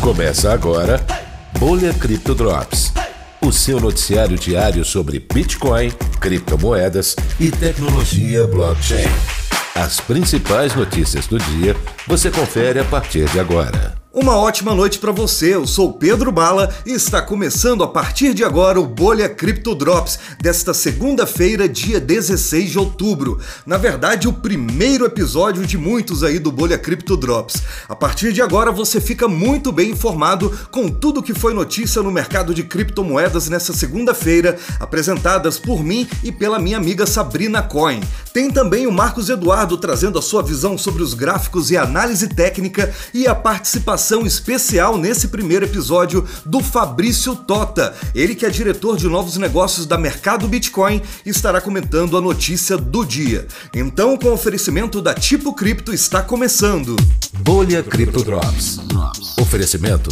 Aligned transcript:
Começa 0.00 0.50
agora 0.50 0.98
Bolha 1.58 1.92
Cripto 1.92 2.34
Drops, 2.34 2.90
o 3.42 3.52
seu 3.52 3.78
noticiário 3.78 4.38
diário 4.38 4.82
sobre 4.82 5.20
Bitcoin, 5.20 5.90
criptomoedas 6.18 7.14
e 7.38 7.50
tecnologia 7.50 8.46
blockchain. 8.46 9.06
As 9.74 10.00
principais 10.00 10.74
notícias 10.74 11.26
do 11.26 11.38
dia 11.38 11.76
você 12.06 12.30
confere 12.30 12.80
a 12.80 12.84
partir 12.84 13.28
de 13.28 13.38
agora. 13.38 13.99
Uma 14.12 14.36
ótima 14.36 14.74
noite 14.74 14.98
para 14.98 15.12
você. 15.12 15.54
Eu 15.54 15.68
sou 15.68 15.92
Pedro 15.92 16.32
Bala 16.32 16.74
e 16.84 16.90
está 16.90 17.22
começando 17.22 17.84
a 17.84 17.86
partir 17.86 18.34
de 18.34 18.42
agora 18.42 18.80
o 18.80 18.84
Bolha 18.84 19.28
Crypto 19.28 19.72
Drops 19.72 20.18
desta 20.42 20.74
segunda-feira, 20.74 21.68
dia 21.68 22.00
16 22.00 22.72
de 22.72 22.78
outubro. 22.80 23.38
Na 23.64 23.78
verdade, 23.78 24.26
o 24.26 24.32
primeiro 24.32 25.04
episódio 25.04 25.64
de 25.64 25.78
muitos 25.78 26.24
aí 26.24 26.40
do 26.40 26.50
Bolha 26.50 26.76
Crypto 26.76 27.16
Drops. 27.16 27.62
A 27.88 27.94
partir 27.94 28.32
de 28.32 28.42
agora 28.42 28.72
você 28.72 29.00
fica 29.00 29.28
muito 29.28 29.70
bem 29.70 29.90
informado 29.90 30.58
com 30.72 30.88
tudo 30.88 31.22
que 31.22 31.32
foi 31.32 31.54
notícia 31.54 32.02
no 32.02 32.10
mercado 32.10 32.52
de 32.52 32.64
criptomoedas 32.64 33.48
nessa 33.48 33.72
segunda-feira, 33.72 34.58
apresentadas 34.80 35.56
por 35.56 35.84
mim 35.84 36.08
e 36.24 36.32
pela 36.32 36.58
minha 36.58 36.78
amiga 36.78 37.06
Sabrina 37.06 37.62
Coin. 37.62 38.00
Tem 38.32 38.50
também 38.50 38.88
o 38.88 38.92
Marcos 38.92 39.28
Eduardo 39.28 39.76
trazendo 39.76 40.18
a 40.18 40.22
sua 40.22 40.42
visão 40.42 40.76
sobre 40.76 41.00
os 41.00 41.14
gráficos 41.14 41.70
e 41.70 41.76
análise 41.76 42.26
técnica 42.26 42.92
e 43.14 43.28
a 43.28 43.36
participação 43.36 43.99
participação 44.00 44.24
especial 44.24 44.96
nesse 44.96 45.28
primeiro 45.28 45.66
episódio 45.66 46.26
do 46.46 46.60
Fabrício 46.60 47.36
Tota. 47.36 47.94
Ele 48.14 48.34
que 48.34 48.46
é 48.46 48.50
diretor 48.50 48.96
de 48.96 49.06
novos 49.06 49.36
negócios 49.36 49.84
da 49.84 49.98
Mercado 49.98 50.48
Bitcoin 50.48 51.02
estará 51.24 51.60
comentando 51.60 52.16
a 52.16 52.20
notícia 52.20 52.78
do 52.78 53.04
dia. 53.04 53.46
Então, 53.74 54.16
com 54.16 54.28
o 54.28 54.32
oferecimento 54.32 55.02
da 55.02 55.12
Tipo 55.12 55.52
Cripto 55.52 55.92
está 55.92 56.22
começando. 56.22 56.96
Bolha 57.40 57.82
Cripto 57.82 58.24
Drops. 58.24 58.80
Oferecimento 59.38 60.10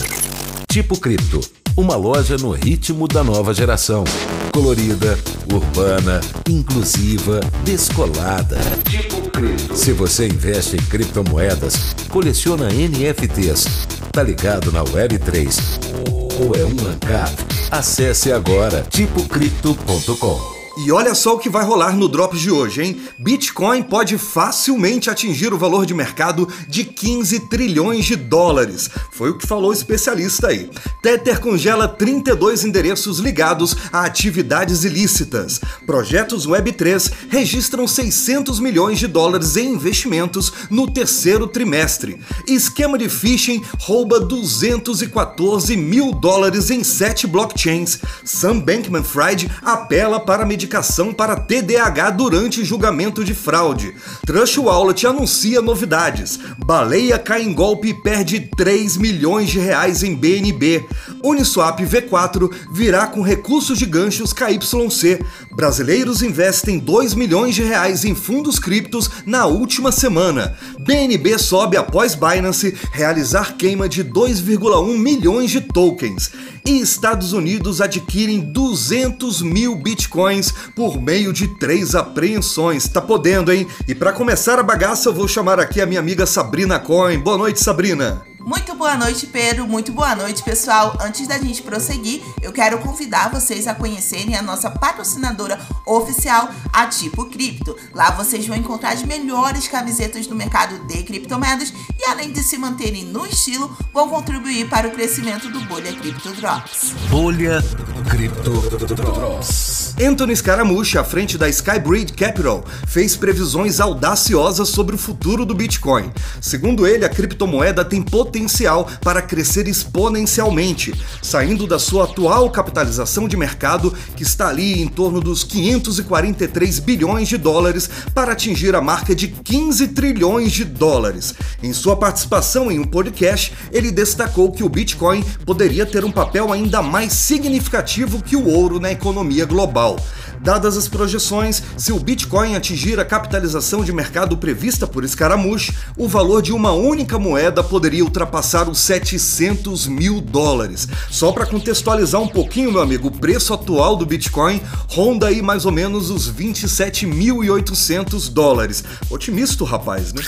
Tipo 0.71 0.99
Cripto, 1.01 1.41
uma 1.75 1.97
loja 1.97 2.37
no 2.37 2.51
ritmo 2.51 3.09
da 3.09 3.25
nova 3.25 3.55
geração. 3.55 4.05
Colorida, 4.53 5.19
urbana, 5.51 6.21
inclusiva, 6.47 7.41
descolada. 7.65 8.59
Tipo 8.85 9.28
Cripto. 9.39 9.77
Se 9.77 9.93
você 9.93 10.27
investe 10.27 10.75
em 10.75 10.81
criptomoedas, 10.81 11.95
coleciona 12.09 12.69
NFTs, 12.71 13.87
tá 14.11 14.21
ligado 14.21 14.73
na 14.73 14.83
Web3 14.83 16.11
ou 16.41 16.57
é 16.57 16.65
um 16.65 16.91
ANCAP? 16.91 17.47
Acesse 17.71 18.33
agora 18.33 18.85
tipocrypto.com. 18.91 20.58
E 20.81 20.93
olha 20.93 21.13
só 21.13 21.35
o 21.35 21.41
que 21.41 21.51
vai 21.51 21.65
rolar 21.65 21.97
no 21.97 22.09
Drops 22.09 22.41
de 22.41 22.53
hoje, 22.53 22.85
hein? 22.85 23.01
Bitcoin 23.19 23.83
pode 23.83 24.17
facilmente 24.17 25.11
atingir 25.11 25.53
o 25.53 25.59
valor 25.59 25.85
de 25.85 25.93
mercado 25.93 26.47
de 26.69 26.85
15 26.85 27.49
trilhões 27.49 28.05
de 28.05 28.15
dólares. 28.15 28.89
Foi 29.11 29.31
o 29.31 29.37
que 29.37 29.45
falou 29.45 29.71
o 29.71 29.73
especialista 29.73 30.47
aí. 30.47 30.71
Tether 31.03 31.41
congela 31.41 31.89
32 31.89 32.65
endereços 32.65 33.19
ligados 33.19 33.77
a 33.93 34.05
atividades 34.05 34.85
ilícitas. 34.85 35.61
Projetos 35.85 36.47
Web3 36.47 37.13
registram 37.29 37.89
600 37.89 38.61
milhões 38.61 39.01
de 39.01 39.09
dólares 39.09 39.57
em 39.57 39.73
investimentos 39.73 40.53
no 40.71 40.89
terceiro 40.89 41.49
trimestre. 41.49 42.21
Esquema 42.47 42.97
de 42.97 43.09
phishing 43.09 43.65
rouba 43.81 44.21
214 44.21 45.77
mil 45.77 46.13
dólares 46.13 46.71
em 46.71 46.85
sete 46.85 47.27
blockchains. 47.27 47.99
Sam 48.25 48.61
Bankman-Fried 48.61 49.51
apela 49.65 50.21
para 50.21 50.47
medicação 50.47 50.68
medicação 50.69 51.15
para 51.15 51.35
TDAH 51.35 52.11
durante 52.11 52.63
julgamento 52.63 53.25
de 53.25 53.33
fraude. 53.33 53.95
Trust 54.27 54.61
Wallet 54.61 55.07
anuncia 55.07 55.63
novidades. 55.63 56.39
Baleia 56.59 57.19
cai 57.19 57.43
em 57.43 57.55
golpe 57.55 57.89
e 57.89 57.95
perde 57.95 58.41
3 58.55 58.99
milhões 58.99 59.49
de 59.49 59.59
reais 59.59 60.03
em 60.03 60.15
BNB. 60.15 60.85
Uniswap 61.25 61.81
V4 61.81 62.53
virá 62.71 63.07
com 63.07 63.23
recursos 63.23 63.79
de 63.79 63.87
ganchos 63.87 64.35
KYC. 64.35 65.19
Brasileiros 65.57 66.23
investem 66.23 66.79
2 66.79 67.15
milhões 67.15 67.55
de 67.55 67.63
reais 67.63 68.05
em 68.05 68.15
fundos 68.15 68.59
criptos 68.59 69.11
na 69.25 69.47
última 69.47 69.91
semana. 69.91 70.55
BNB 70.81 71.39
sobe 71.39 71.79
após 71.79 72.15
Binance 72.15 72.77
realizar 72.93 73.57
queima 73.57 73.89
de 73.89 74.05
2,1 74.05 74.99
milhões 74.99 75.51
de 75.51 75.63
tokens. 75.63 76.31
E 76.65 76.81
Estados 76.81 77.33
Unidos 77.33 77.81
adquirem 77.81 78.41
200 78.41 79.43
mil 79.43 79.77
bitcoins 79.77 80.53
por 80.75 81.01
meio 81.01 81.33
de 81.33 81.49
três 81.59 81.95
apreensões. 81.95 82.89
Tá 82.89 83.01
podendo, 83.01 83.53
hein? 83.53 83.67
E 83.87 83.95
para 83.95 84.13
começar 84.13 84.59
a 84.59 84.63
bagaça, 84.63 85.09
eu 85.09 85.15
vou 85.15 85.29
chamar 85.29 85.59
aqui 85.61 85.81
a 85.81 85.87
minha 85.87 86.01
amiga 86.01 86.27
Sabrina 86.27 86.79
Coin. 86.79 87.19
Boa 87.19 87.39
noite, 87.39 87.61
Sabrina. 87.61 88.23
Muito 88.49 88.75
boa 88.75 88.97
noite, 88.97 89.27
Pedro. 89.27 89.67
Muito 89.67 89.93
boa 89.93 90.17
noite, 90.17 90.43
pessoal. 90.43 90.97
Antes 91.03 91.29
da 91.29 91.37
gente 91.37 91.61
prosseguir, 91.61 92.23
eu 92.41 92.51
quero 92.51 92.79
convidar 92.79 93.29
vocês 93.29 93.67
a 93.67 93.75
conhecerem 93.75 94.37
a 94.37 94.41
nossa 94.41 94.71
patrocinadora 94.71 95.61
oficial, 95.85 96.49
a 96.73 96.87
Tipo 96.87 97.27
Cripto. 97.27 97.77
Lá 97.95 98.11
vocês 98.13 98.47
vão 98.47 98.57
encontrar 98.57 98.95
as 98.95 99.03
melhores 99.03 99.69
camisetas 99.69 100.27
do 100.27 100.35
mercado 100.35 100.79
de 100.87 101.03
criptomoedas 101.03 101.75
e, 101.99 102.05
além 102.07 102.33
de 102.33 102.43
se 102.43 102.57
manterem 102.57 103.05
no 103.05 103.27
estilo, 103.27 103.77
vão 103.93 104.09
contribuir 104.09 104.67
para 104.67 104.89
o 104.89 104.93
crescimento 104.93 105.51
do 105.51 105.61
Bolha 105.67 105.93
Cripto 105.93 106.33
Drops. 106.33 106.95
Bolha 107.11 107.63
Cripto 108.09 108.63
Drops. 108.95 109.95
Anthony 110.01 110.35
Scaramucci, 110.35 110.97
à 110.97 111.05
frente 111.05 111.37
da 111.37 111.51
Skybridge 111.51 112.15
Capital, 112.15 112.65
fez 112.87 113.15
previsões 113.15 113.79
audaciosas 113.79 114.71
sobre 114.71 114.95
o 114.95 114.99
futuro 114.99 115.45
do 115.45 115.55
Bitcoin. 115.55 116.11
Segundo 116.41 116.87
ele, 116.87 117.05
a 117.05 117.11
criptomoeda 117.11 117.85
tem 117.85 118.01
potencial 118.01 118.38
potencial 118.39 118.89
para 119.03 119.21
crescer 119.21 119.67
exponencialmente, 119.67 120.95
saindo 121.21 121.67
da 121.67 121.79
sua 121.79 122.05
atual 122.05 122.49
capitalização 122.51 123.27
de 123.27 123.37
mercado, 123.37 123.93
que 124.15 124.23
está 124.23 124.49
ali 124.49 124.81
em 124.81 124.87
torno 124.87 125.21
dos 125.21 125.43
543 125.43 126.79
bilhões 126.79 127.29
de 127.29 127.37
dólares, 127.37 127.91
para 128.15 128.33
atingir 128.33 128.75
a 128.77 128.81
marca 128.81 129.15
de 129.15 129.29
15 129.29 129.89
trilhões 129.89 130.53
de 130.53 130.65
dólares. 130.65 131.35
Em 131.63 131.73
sua 131.73 131.97
participação 131.97 132.71
em 132.71 132.79
um 132.79 132.85
podcast, 132.85 133.53
ele 133.73 133.91
destacou 133.91 134.53
que 134.53 134.63
o 134.63 134.69
Bitcoin 134.69 135.25
poderia 135.45 135.85
ter 135.85 136.05
um 136.05 136.13
papel 136.13 136.53
ainda 136.53 136.81
mais 136.81 137.13
significativo 137.13 138.23
que 138.23 138.37
o 138.37 138.47
ouro 138.47 138.79
na 138.79 138.93
economia 138.93 139.45
global. 139.45 139.97
Dadas 140.41 140.77
as 140.77 140.87
projeções, 140.87 141.61
se 141.77 141.93
o 141.93 141.99
Bitcoin 141.99 142.55
atingir 142.55 143.01
a 143.01 143.05
capitalização 143.05 143.83
de 143.83 143.93
mercado 143.93 144.37
prevista 144.37 144.87
por 144.87 145.07
Scaramouche, 145.07 145.75
o 145.97 146.07
valor 146.07 146.41
de 146.41 146.53
uma 146.53 146.71
única 146.71 147.19
moeda 147.19 147.63
poderia 147.63 148.05
ultrapassar 148.05 148.28
os 148.69 148.79
700 148.79 149.87
mil 149.87 150.21
dólares. 150.21 150.89
Só 151.11 151.33
para 151.33 151.47
contextualizar 151.47 152.21
um 152.21 152.29
pouquinho, 152.29 152.73
meu 152.73 152.83
amigo, 152.83 153.09
o 153.09 153.13
preço 153.13 153.55
atual 153.55 153.97
do 153.97 154.07
Bitcoin 154.07 154.61
ronda 154.89 155.29
aí 155.29 155.43
mais 155.43 155.65
ou 155.65 155.73
menos 155.73 156.11
os 156.11 156.31
27.800 156.31 158.33
dólares. 158.33 158.85
Otimista, 159.11 159.65
rapaz, 159.65 160.13
né? 160.13 160.23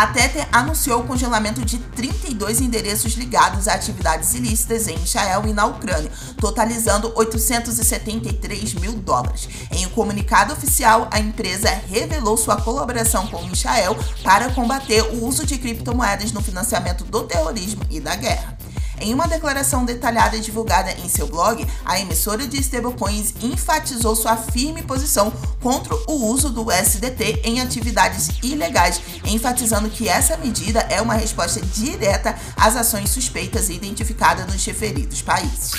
A 0.00 0.06
Tether 0.06 0.48
anunciou 0.50 1.00
o 1.00 1.06
congelamento 1.06 1.62
de 1.62 1.76
32 1.76 2.62
endereços 2.62 3.12
ligados 3.16 3.68
a 3.68 3.74
atividades 3.74 4.32
ilícitas 4.32 4.88
em 4.88 4.94
Israel 4.94 5.42
e 5.46 5.52
na 5.52 5.66
Ucrânia, 5.66 6.10
totalizando 6.38 7.12
873 7.14 8.72
mil 8.76 8.94
dólares. 8.94 9.46
Em 9.70 9.84
um 9.84 9.90
comunicado 9.90 10.54
oficial, 10.54 11.06
a 11.10 11.20
empresa 11.20 11.68
revelou 11.86 12.38
sua 12.38 12.58
colaboração 12.62 13.26
com 13.26 13.46
Israel 13.50 13.94
para 14.24 14.50
combater 14.52 15.02
o 15.02 15.22
uso 15.26 15.44
de 15.44 15.58
criptomoedas 15.58 16.32
no 16.32 16.40
financiamento 16.40 17.04
do 17.04 17.24
terrorismo 17.24 17.82
e 17.90 18.00
da 18.00 18.16
guerra. 18.16 18.56
Em 19.00 19.14
uma 19.14 19.26
declaração 19.26 19.84
detalhada 19.84 20.38
divulgada 20.38 20.92
em 20.92 21.08
seu 21.08 21.26
blog, 21.26 21.66
a 21.86 21.98
emissora 21.98 22.46
de 22.46 22.60
stablecoins 22.60 23.32
enfatizou 23.42 24.14
sua 24.14 24.36
firme 24.36 24.82
posição 24.82 25.32
contra 25.62 25.94
o 26.06 26.26
uso 26.26 26.50
do 26.50 26.70
SDT 26.70 27.40
em 27.42 27.62
atividades 27.62 28.28
ilegais, 28.42 29.00
enfatizando 29.24 29.88
que 29.88 30.06
essa 30.06 30.36
medida 30.36 30.80
é 30.90 31.00
uma 31.00 31.14
resposta 31.14 31.60
direta 31.62 32.36
às 32.56 32.76
ações 32.76 33.08
suspeitas 33.08 33.70
identificadas 33.70 34.46
nos 34.46 34.62
referidos 34.64 35.22
países. 35.22 35.72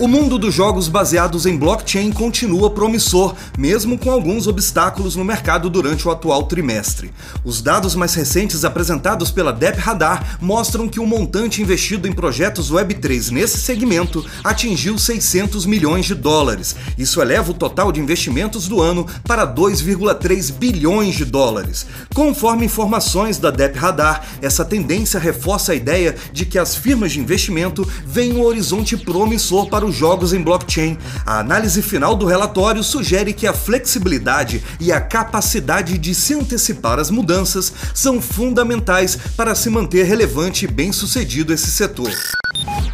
O 0.00 0.06
mundo 0.06 0.38
dos 0.38 0.54
jogos 0.54 0.86
baseados 0.86 1.44
em 1.44 1.56
blockchain 1.56 2.12
continua 2.12 2.70
promissor, 2.70 3.34
mesmo 3.58 3.98
com 3.98 4.12
alguns 4.12 4.46
obstáculos 4.46 5.16
no 5.16 5.24
mercado 5.24 5.68
durante 5.68 6.06
o 6.06 6.10
atual 6.12 6.44
trimestre. 6.44 7.10
Os 7.44 7.60
dados 7.60 7.96
mais 7.96 8.14
recentes 8.14 8.64
apresentados 8.64 9.32
pela 9.32 9.52
Dep 9.52 9.76
Radar 9.76 10.38
mostram 10.40 10.88
que 10.88 11.00
o 11.00 11.06
montante 11.06 11.60
investido 11.60 12.06
em 12.06 12.12
projetos 12.12 12.70
Web3 12.70 13.32
nesse 13.32 13.58
segmento 13.58 14.24
atingiu 14.44 14.96
600 14.96 15.66
milhões 15.66 16.06
de 16.06 16.14
dólares. 16.14 16.76
Isso 16.96 17.20
eleva 17.20 17.50
o 17.50 17.54
total 17.54 17.90
de 17.90 17.98
investimentos 17.98 18.68
do 18.68 18.80
ano 18.80 19.04
para 19.24 19.44
2,3 19.52 20.52
bilhões 20.52 21.16
de 21.16 21.24
dólares. 21.24 21.86
Conforme 22.14 22.66
informações 22.66 23.38
da 23.38 23.50
Dep 23.50 23.76
Radar, 23.76 24.24
essa 24.40 24.64
tendência 24.64 25.18
reforça 25.18 25.72
a 25.72 25.74
ideia 25.74 26.14
de 26.32 26.46
que 26.46 26.56
as 26.56 26.76
firmas 26.76 27.10
de 27.10 27.18
investimento 27.18 27.84
veem 28.06 28.34
um 28.34 28.44
horizonte 28.44 28.96
promissor 28.96 29.68
para 29.68 29.87
o 29.87 29.87
os 29.88 29.96
jogos 29.96 30.32
em 30.32 30.42
blockchain. 30.42 30.96
A 31.26 31.40
análise 31.40 31.82
final 31.82 32.14
do 32.14 32.26
relatório 32.26 32.82
sugere 32.84 33.32
que 33.32 33.46
a 33.46 33.52
flexibilidade 33.52 34.62
e 34.78 34.92
a 34.92 35.00
capacidade 35.00 35.98
de 35.98 36.14
se 36.14 36.34
antecipar 36.34 36.98
às 36.98 37.10
mudanças 37.10 37.72
são 37.94 38.20
fundamentais 38.20 39.16
para 39.36 39.54
se 39.54 39.68
manter 39.70 40.04
relevante 40.04 40.64
e 40.64 40.68
bem-sucedido 40.68 41.52
esse 41.52 41.70
setor. 41.70 42.12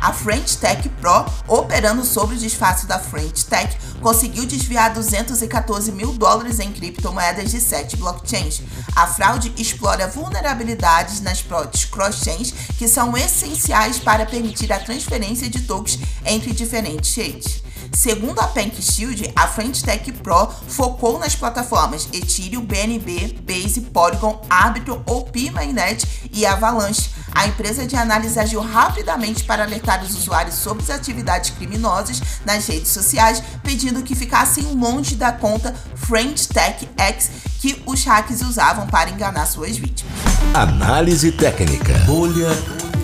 A 0.01 0.13
French 0.13 0.59
Tech 0.59 0.89
Pro, 1.01 1.25
operando 1.49 2.05
sobre 2.05 2.37
o 2.37 2.39
disfarce 2.39 2.87
da 2.87 2.99
French 2.99 3.47
Tech, 3.47 3.77
conseguiu 4.01 4.45
desviar 4.45 4.93
214 4.93 5.91
mil 5.93 6.13
dólares 6.13 6.61
em 6.61 6.71
criptomoedas 6.73 7.51
de 7.51 7.61
sete 7.61 7.97
blockchains. 7.97 8.61
A 8.95 9.07
fraude 9.07 9.53
explora 9.57 10.07
vulnerabilidades 10.07 11.21
nas 11.21 11.43
cross-chains 11.43 12.53
que 12.79 12.87
são 12.87 13.17
essenciais 13.17 13.99
para 13.99 14.27
permitir 14.27 14.73
a 14.73 14.79
transferência 14.79 15.49
de 15.49 15.63
tokens 15.63 15.99
entre 16.25 16.53
diferentes 16.53 17.15
redes. 17.15 17.65
Segundo 17.95 18.41
a 18.41 18.49
Pank 18.49 18.83
Shield, 18.83 19.33
a 19.37 19.47
French 19.47 19.85
Tech 19.85 20.11
Pro 20.13 20.49
focou 20.69 21.19
nas 21.19 21.37
plataformas 21.37 22.09
Ethereum, 22.13 22.65
BNB, 22.65 23.41
Base, 23.43 23.81
Polygon, 23.83 24.43
Arbitrum, 24.51 25.01
OP 25.07 25.51
Mainnet 25.51 26.05
e 26.33 26.45
Avalanche. 26.45 27.11
A 27.35 27.47
empresa 27.47 27.87
de 27.87 27.97
análise 27.97 28.39
agiu 28.39 28.61
rapidamente 28.61 29.45
para 29.45 29.65
alertar 29.65 30.03
os 30.03 30.15
usuários 30.15 30.55
sobre 30.55 30.83
as 30.85 30.91
atividades 30.91 31.51
criminosas 31.51 32.23
nas 32.45 32.67
redes 32.67 32.89
sociais, 32.89 33.43
pedindo 33.63 34.03
que 34.03 34.15
ficassem 34.15 34.65
longe 34.75 35.17
da 35.17 35.33
conta 35.33 35.75
French 35.97 36.49
Tech 36.49 36.89
X 36.97 37.31
que 37.61 37.83
os 37.87 38.05
hacks 38.05 38.43
usavam 38.43 38.87
para 38.87 39.11
enganar 39.11 39.47
suas 39.47 39.77
vítimas. 39.77 40.13
Análise 40.53 41.33
técnica. 41.33 41.95
Bolha 42.07 42.51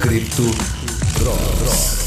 Cripto 0.00 0.50
Drops. 1.18 1.98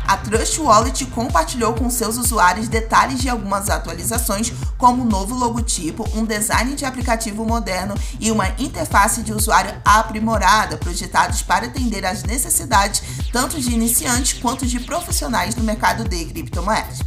A 0.07 0.17
Trust 0.17 0.61
Wallet 0.61 1.05
compartilhou 1.07 1.75
com 1.75 1.91
seus 1.91 2.17
usuários 2.17 2.69
detalhes 2.69 3.21
de 3.21 3.29
algumas 3.29 3.69
atualizações, 3.69 4.53
como 4.79 5.03
um 5.03 5.07
novo 5.07 5.35
logotipo, 5.35 6.09
um 6.15 6.25
design 6.25 6.77
de 6.77 6.85
aplicativo 6.85 7.45
moderno 7.45 7.95
e 8.21 8.31
uma 8.31 8.49
interface 8.59 9.23
de 9.23 9.33
usuário 9.33 9.75
aprimorada, 9.85 10.77
projetados 10.77 11.43
para 11.43 11.67
atender 11.67 12.07
às 12.07 12.23
necessidades 12.23 13.03
tanto 13.33 13.61
de 13.61 13.73
iniciantes 13.73 14.35
quanto 14.35 14.65
de 14.65 14.79
profissionais 14.79 15.57
no 15.57 15.65
mercado 15.65 16.09
de 16.09 16.25
criptomoedas. 16.27 17.01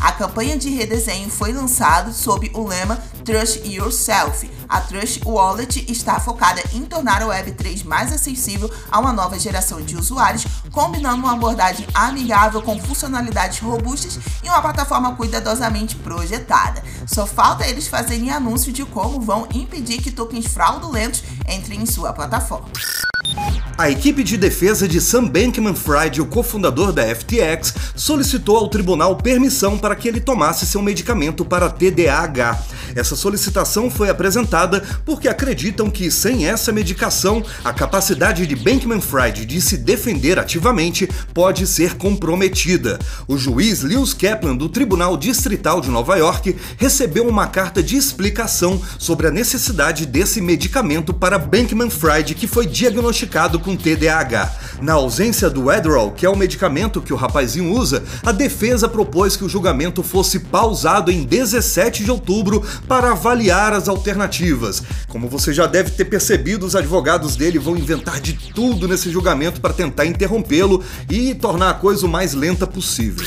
A 0.00 0.12
campanha 0.12 0.56
de 0.56 0.70
redesenho 0.70 1.30
foi 1.30 1.52
lançada 1.52 2.12
sob 2.12 2.50
o 2.54 2.66
lema 2.66 2.96
Trust 3.24 3.66
Yourself. 3.66 4.50
A 4.68 4.80
Trust 4.80 5.22
Wallet 5.24 5.90
está 5.90 6.20
focada 6.20 6.62
em 6.72 6.84
tornar 6.84 7.22
a 7.22 7.26
Web3 7.26 7.84
mais 7.84 8.12
acessível 8.12 8.70
a 8.90 9.00
uma 9.00 9.12
nova 9.12 9.38
geração 9.38 9.80
de 9.80 9.96
usuários, 9.96 10.46
combinando 10.70 11.22
uma 11.22 11.32
abordagem 11.32 11.86
amigável 11.94 12.62
com 12.62 12.78
funcionalidades 12.80 13.58
robustas 13.60 14.18
e 14.42 14.48
uma 14.48 14.60
plataforma 14.60 15.14
cuidadosamente 15.16 15.96
projetada. 15.96 16.82
Só 17.06 17.26
falta 17.26 17.66
eles 17.66 17.88
fazerem 17.88 18.30
anúncio 18.30 18.72
de 18.72 18.84
como 18.84 19.20
vão 19.20 19.48
impedir 19.52 20.02
que 20.02 20.10
tokens 20.10 20.46
fraudulentos 20.46 21.22
entrem 21.48 21.82
em 21.82 21.86
sua 21.86 22.12
plataforma. 22.12 22.68
A 23.78 23.90
equipe 23.90 24.24
de 24.24 24.38
defesa 24.38 24.88
de 24.88 25.02
Sam 25.02 25.26
Bankman-Fried, 25.26 26.22
o 26.22 26.26
cofundador 26.26 26.94
da 26.94 27.14
FTX, 27.14 27.74
solicitou 27.94 28.56
ao 28.56 28.68
tribunal 28.68 29.14
permissão 29.16 29.76
para 29.76 29.94
que 29.94 30.08
ele 30.08 30.18
tomasse 30.18 30.64
seu 30.64 30.80
medicamento 30.80 31.44
para 31.44 31.68
TDAH. 31.68 32.58
Essa 32.94 33.14
solicitação 33.14 33.90
foi 33.90 34.08
apresentada 34.08 34.82
porque 35.04 35.28
acreditam 35.28 35.90
que 35.90 36.10
sem 36.10 36.48
essa 36.48 36.72
medicação, 36.72 37.44
a 37.62 37.70
capacidade 37.70 38.46
de 38.46 38.56
Bankman-Fried 38.56 39.44
de 39.44 39.60
se 39.60 39.76
defender 39.76 40.38
ativamente 40.38 41.06
pode 41.34 41.66
ser 41.66 41.96
comprometida. 41.96 42.98
O 43.28 43.36
juiz 43.36 43.82
Lewis 43.82 44.14
Kaplan 44.14 44.56
do 44.56 44.70
Tribunal 44.70 45.18
Distrital 45.18 45.82
de 45.82 45.90
Nova 45.90 46.16
York 46.16 46.56
recebeu 46.78 47.28
uma 47.28 47.46
carta 47.46 47.82
de 47.82 47.94
explicação 47.94 48.80
sobre 48.98 49.26
a 49.26 49.30
necessidade 49.30 50.06
desse 50.06 50.40
medicamento 50.40 51.12
para 51.12 51.38
Bankman-Fried 51.38 52.34
que 52.34 52.46
foi 52.46 52.66
diagnosticado 52.66 53.65
com 53.66 53.76
TDAH. 53.76 54.52
Na 54.80 54.92
ausência 54.92 55.50
do 55.50 55.68
Adderall, 55.68 56.12
que 56.12 56.24
é 56.24 56.30
o 56.30 56.36
medicamento 56.36 57.02
que 57.02 57.12
o 57.12 57.16
rapazinho 57.16 57.72
usa, 57.72 58.04
a 58.24 58.30
defesa 58.30 58.88
propôs 58.88 59.36
que 59.36 59.44
o 59.44 59.48
julgamento 59.48 60.04
fosse 60.04 60.38
pausado 60.38 61.10
em 61.10 61.24
17 61.24 62.04
de 62.04 62.10
outubro 62.12 62.64
para 62.86 63.10
avaliar 63.10 63.72
as 63.72 63.88
alternativas. 63.88 64.84
Como 65.08 65.28
você 65.28 65.52
já 65.52 65.66
deve 65.66 65.90
ter 65.90 66.04
percebido, 66.04 66.64
os 66.64 66.76
advogados 66.76 67.34
dele 67.34 67.58
vão 67.58 67.76
inventar 67.76 68.20
de 68.20 68.34
tudo 68.34 68.86
nesse 68.86 69.10
julgamento 69.10 69.60
para 69.60 69.74
tentar 69.74 70.06
interrompê-lo 70.06 70.84
e 71.10 71.34
tornar 71.34 71.70
a 71.70 71.74
coisa 71.74 72.06
o 72.06 72.08
mais 72.08 72.34
lenta 72.34 72.68
possível. 72.68 73.26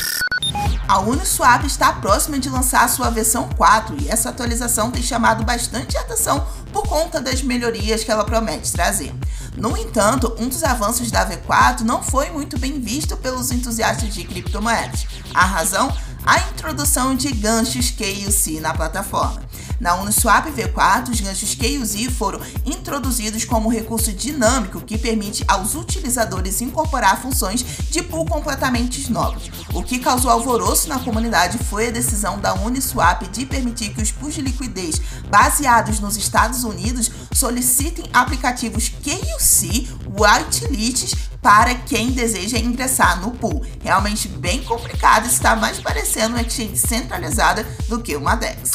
A 0.88 0.98
Uniswap 1.00 1.64
está 1.64 1.92
próxima 1.92 2.38
de 2.38 2.48
lançar 2.48 2.84
a 2.84 2.88
sua 2.88 3.10
versão 3.10 3.48
4 3.56 3.96
e 4.02 4.08
essa 4.08 4.30
atualização 4.30 4.90
tem 4.90 5.02
chamado 5.02 5.44
bastante 5.44 5.96
atenção 5.96 6.44
por 6.72 6.82
conta 6.88 7.20
das 7.20 7.42
melhorias 7.42 8.02
que 8.02 8.10
ela 8.10 8.24
promete 8.24 8.72
trazer. 8.72 9.12
No 9.56 9.76
entanto, 9.76 10.34
um 10.38 10.48
dos 10.48 10.62
avanços 10.62 11.10
da 11.10 11.28
V4 11.28 11.80
não 11.80 12.02
foi 12.02 12.30
muito 12.30 12.58
bem 12.58 12.80
visto 12.80 13.16
pelos 13.16 13.50
entusiastas 13.50 14.14
de 14.14 14.24
criptomoedas. 14.24 15.06
A 15.34 15.44
razão? 15.44 15.94
A 16.24 16.38
introdução 16.50 17.14
de 17.14 17.32
ganchos 17.32 17.90
KUC 17.90 18.60
na 18.60 18.74
plataforma. 18.74 19.42
Na 19.80 19.94
Uniswap 19.94 20.46
V4, 20.48 21.08
os 21.08 21.20
ganchos 21.20 21.54
QUZ 21.54 22.12
foram 22.14 22.38
introduzidos 22.66 23.46
como 23.46 23.70
recurso 23.70 24.12
dinâmico 24.12 24.82
que 24.82 24.98
permite 24.98 25.42
aos 25.48 25.74
utilizadores 25.74 26.60
incorporar 26.60 27.20
funções 27.22 27.64
de 27.90 28.02
pool 28.02 28.26
completamente 28.26 29.10
novas. 29.10 29.50
O 29.72 29.82
que 29.82 29.98
causou 29.98 30.30
alvoroço 30.30 30.86
na 30.86 30.98
comunidade 30.98 31.56
foi 31.56 31.88
a 31.88 31.90
decisão 31.90 32.38
da 32.38 32.52
Uniswap 32.52 33.22
de 33.28 33.46
permitir 33.46 33.94
que 33.94 34.02
os 34.02 34.12
pools 34.12 34.34
de 34.34 34.42
liquidez 34.42 35.00
baseados 35.30 35.98
nos 35.98 36.14
Estados 36.16 36.62
Unidos 36.62 37.10
solicitem 37.32 38.04
aplicativos 38.12 38.90
QUC 38.90 39.88
whitelists 40.04 41.14
para 41.40 41.74
quem 41.74 42.10
deseja 42.10 42.58
ingressar 42.58 43.18
no 43.22 43.30
pool. 43.30 43.64
Realmente 43.82 44.28
bem 44.28 44.62
complicado, 44.62 45.26
está 45.26 45.56
mais 45.56 45.80
parecendo 45.80 46.34
uma 46.34 46.42
exchange 46.42 46.76
centralizada 46.76 47.66
do 47.88 48.02
que 48.02 48.14
uma 48.14 48.34
DEX. 48.34 48.72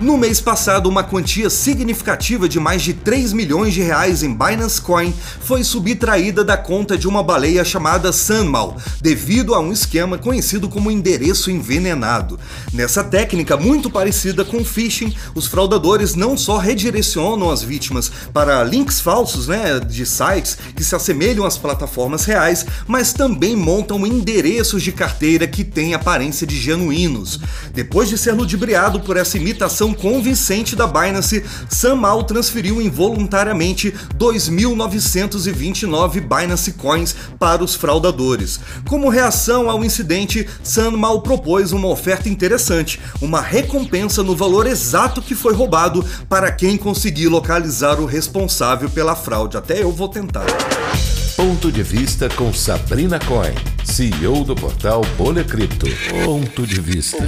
No 0.00 0.18
mês 0.18 0.40
passado, 0.40 0.88
uma 0.88 1.02
quantia 1.02 1.48
significativa 1.48 2.48
de 2.48 2.60
mais 2.60 2.82
de 2.82 2.92
3 2.92 3.32
milhões 3.32 3.72
de 3.72 3.80
reais 3.80 4.22
em 4.22 4.32
Binance 4.32 4.80
Coin 4.80 5.12
foi 5.40 5.64
subtraída 5.64 6.44
da 6.44 6.56
conta 6.56 6.98
de 6.98 7.08
uma 7.08 7.22
baleia 7.22 7.64
chamada 7.64 8.12
Sanmal, 8.12 8.76
devido 9.00 9.54
a 9.54 9.60
um 9.60 9.72
esquema 9.72 10.18
conhecido 10.18 10.68
como 10.68 10.90
endereço 10.90 11.50
envenenado. 11.50 12.38
Nessa 12.72 13.02
técnica 13.02 13.56
muito 13.56 13.90
parecida 13.90 14.44
com 14.44 14.64
phishing, 14.64 15.14
os 15.34 15.46
fraudadores 15.46 16.14
não 16.14 16.36
só 16.36 16.58
redirecionam 16.58 17.50
as 17.50 17.62
vítimas 17.62 18.12
para 18.32 18.62
links 18.62 19.00
falsos, 19.00 19.48
né, 19.48 19.80
de 19.80 20.04
sites 20.04 20.58
que 20.76 20.84
se 20.84 20.94
assemelham 20.94 21.44
às 21.46 21.56
plataformas 21.56 22.24
reais, 22.24 22.66
mas 22.86 23.12
também 23.12 23.56
montam 23.56 24.06
endereços 24.06 24.82
de 24.82 24.92
carteira 24.92 25.46
que 25.46 25.64
têm 25.64 25.94
aparência 25.94 26.46
de 26.46 26.56
genuínos. 26.56 27.40
Depois 27.72 28.08
de 28.08 28.18
ser 28.18 28.32
ludibriado 28.32 29.00
por 29.00 29.16
essa 29.16 29.38
imitação 29.38 29.55
explicação 29.56 29.94
convincente 29.94 30.76
da 30.76 30.86
Binance, 30.86 31.42
Sam 31.70 31.94
Mal 31.96 32.22
transferiu 32.24 32.82
involuntariamente 32.82 33.94
2.929 34.18 36.20
Binance 36.20 36.72
Coins 36.72 37.16
para 37.38 37.64
os 37.64 37.74
fraudadores. 37.74 38.60
Como 38.86 39.08
reação 39.08 39.70
ao 39.70 39.82
incidente, 39.82 40.46
Sam 40.62 40.90
Mal 40.92 41.22
propôs 41.22 41.72
uma 41.72 41.88
oferta 41.88 42.28
interessante, 42.28 43.00
uma 43.22 43.40
recompensa 43.40 44.22
no 44.22 44.36
valor 44.36 44.66
exato 44.66 45.22
que 45.22 45.34
foi 45.34 45.54
roubado 45.54 46.04
para 46.28 46.52
quem 46.52 46.76
conseguir 46.76 47.28
localizar 47.28 47.98
o 47.98 48.04
responsável 48.04 48.90
pela 48.90 49.16
fraude. 49.16 49.56
Até 49.56 49.82
eu 49.82 49.90
vou 49.90 50.08
tentar. 50.08 50.44
Ponto 51.36 51.70
de 51.70 51.82
vista 51.82 52.30
com 52.30 52.50
Sabrina 52.50 53.18
Coin, 53.18 53.52
CEO 53.84 54.42
do 54.42 54.54
portal 54.54 55.02
Bolha 55.18 55.44
Cripto. 55.44 55.86
Ponto 56.24 56.66
de 56.66 56.80
vista. 56.80 57.18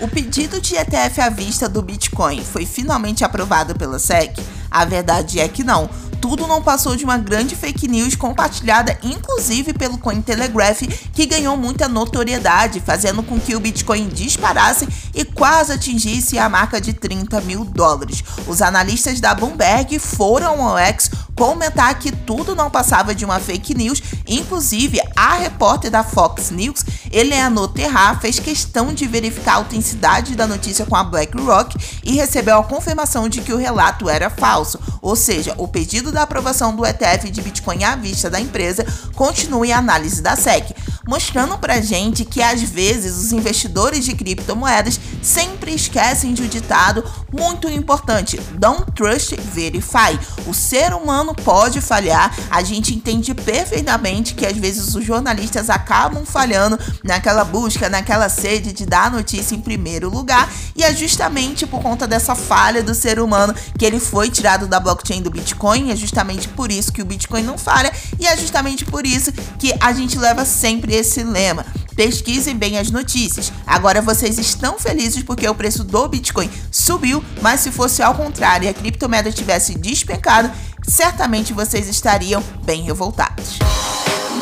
O 0.00 0.08
pedido 0.08 0.58
de 0.58 0.74
ETF 0.74 1.20
à 1.20 1.28
vista 1.28 1.68
do 1.68 1.82
Bitcoin 1.82 2.42
foi 2.42 2.64
finalmente 2.64 3.22
aprovado 3.22 3.74
pela 3.74 3.98
SEC? 3.98 4.40
A 4.70 4.86
verdade 4.86 5.38
é 5.38 5.46
que 5.46 5.62
não 5.62 5.90
tudo 6.24 6.46
não 6.46 6.62
passou 6.62 6.96
de 6.96 7.04
uma 7.04 7.18
grande 7.18 7.54
fake 7.54 7.86
news 7.86 8.16
compartilhada 8.16 8.98
inclusive 9.02 9.74
pelo 9.74 9.98
Cointelegraph, 9.98 10.80
que 11.12 11.26
ganhou 11.26 11.54
muita 11.54 11.86
notoriedade, 11.86 12.80
fazendo 12.80 13.22
com 13.22 13.38
que 13.38 13.54
o 13.54 13.60
Bitcoin 13.60 14.08
disparasse 14.08 14.88
e 15.14 15.22
quase 15.22 15.72
atingisse 15.72 16.38
a 16.38 16.48
marca 16.48 16.80
de 16.80 16.94
30 16.94 17.42
mil 17.42 17.62
dólares. 17.62 18.24
Os 18.46 18.62
analistas 18.62 19.20
da 19.20 19.34
Bloomberg 19.34 19.98
foram 19.98 20.66
ao 20.66 20.78
X 20.78 21.10
comentar 21.34 21.98
que 21.98 22.12
tudo 22.12 22.54
não 22.54 22.70
passava 22.70 23.14
de 23.14 23.24
uma 23.24 23.40
fake 23.40 23.74
news, 23.74 24.02
inclusive 24.26 25.00
a 25.16 25.34
repórter 25.34 25.90
da 25.90 26.04
Fox 26.04 26.50
News, 26.50 26.84
Eleanor 27.10 27.68
Terra, 27.68 28.16
fez 28.16 28.38
questão 28.38 28.92
de 28.92 29.06
verificar 29.06 29.52
a 29.52 29.56
autenticidade 29.56 30.34
da 30.34 30.46
notícia 30.46 30.86
com 30.86 30.96
a 30.96 31.04
BlackRock 31.04 31.76
e 32.04 32.12
recebeu 32.12 32.58
a 32.58 32.64
confirmação 32.64 33.28
de 33.28 33.40
que 33.40 33.52
o 33.52 33.56
relato 33.56 34.08
era 34.08 34.30
falso, 34.30 34.78
ou 35.00 35.16
seja, 35.16 35.54
o 35.58 35.68
pedido 35.68 36.10
da 36.10 36.22
aprovação 36.22 36.74
do 36.74 36.84
ETF 36.84 37.30
de 37.30 37.42
Bitcoin 37.42 37.84
à 37.84 37.96
vista 37.96 38.30
da 38.30 38.40
empresa 38.40 38.84
continua 39.14 39.66
em 39.66 39.72
análise 39.72 40.22
da 40.22 40.36
SEC, 40.36 40.74
mostrando 41.06 41.58
pra 41.58 41.80
gente 41.80 42.24
que 42.24 42.42
às 42.42 42.62
vezes 42.62 43.16
os 43.16 43.32
investidores 43.32 44.04
de 44.04 44.14
criptomoedas 44.14 44.98
sempre 45.22 45.74
esquecem 45.74 46.34
de 46.34 46.42
um 46.42 46.48
ditado 46.48 47.04
muito 47.32 47.68
importante: 47.68 48.38
don't 48.54 48.90
trust, 48.92 49.36
verify. 49.36 50.18
O 50.46 50.54
ser 50.54 50.92
humano 50.92 51.23
pode 51.32 51.80
falhar, 51.80 52.34
a 52.50 52.60
gente 52.64 52.92
entende 52.92 53.32
perfeitamente 53.32 54.34
que 54.34 54.44
às 54.44 54.56
vezes 54.56 54.96
os 54.96 55.04
jornalistas 55.04 55.70
acabam 55.70 56.26
falhando 56.26 56.76
naquela 57.04 57.44
busca, 57.44 57.88
naquela 57.88 58.28
sede 58.28 58.72
de 58.72 58.84
dar 58.84 59.06
a 59.06 59.10
notícia 59.10 59.54
em 59.54 59.60
primeiro 59.60 60.10
lugar, 60.10 60.52
e 60.74 60.82
é 60.82 60.92
justamente 60.92 61.66
por 61.66 61.80
conta 61.80 62.08
dessa 62.08 62.34
falha 62.34 62.82
do 62.82 62.94
ser 62.94 63.20
humano 63.20 63.54
que 63.78 63.84
ele 63.84 64.00
foi 64.00 64.28
tirado 64.28 64.66
da 64.66 64.80
blockchain 64.80 65.22
do 65.22 65.30
Bitcoin, 65.30 65.92
é 65.92 65.96
justamente 65.96 66.48
por 66.48 66.72
isso 66.72 66.92
que 66.92 67.00
o 67.00 67.06
Bitcoin 67.06 67.44
não 67.44 67.56
falha, 67.56 67.92
e 68.18 68.26
é 68.26 68.36
justamente 68.36 68.84
por 68.84 69.06
isso 69.06 69.32
que 69.58 69.72
a 69.80 69.92
gente 69.92 70.18
leva 70.18 70.44
sempre 70.44 70.94
esse 70.94 71.22
lema. 71.22 71.64
Pesquisem 71.94 72.56
bem 72.56 72.76
as 72.76 72.90
notícias. 72.90 73.52
Agora 73.64 74.02
vocês 74.02 74.36
estão 74.36 74.78
felizes 74.78 75.22
porque 75.22 75.48
o 75.48 75.54
preço 75.54 75.84
do 75.84 76.08
Bitcoin 76.08 76.50
subiu, 76.70 77.24
mas 77.40 77.60
se 77.60 77.70
fosse 77.70 78.02
ao 78.02 78.14
contrário 78.14 78.66
e 78.66 78.68
a 78.68 78.74
criptomoeda 78.74 79.30
tivesse 79.30 79.78
despencado, 79.78 80.50
certamente 80.86 81.52
vocês 81.52 81.88
estariam 81.88 82.42
bem 82.64 82.82
revoltados. 82.82 83.58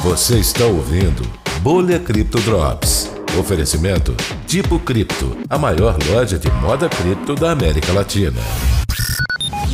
Você 0.02 0.38
está 0.38 0.64
ouvindo 0.64 1.22
Bolha 1.60 1.98
Cripto 1.98 2.40
Drops. 2.40 3.10
Oferecimento 3.38 4.14
Tipo 4.46 4.78
Cripto, 4.78 5.38
a 5.48 5.56
maior 5.56 5.96
loja 6.10 6.38
de 6.38 6.50
moda 6.50 6.88
cripto 6.88 7.34
da 7.34 7.52
América 7.52 7.92
Latina. 7.92 8.40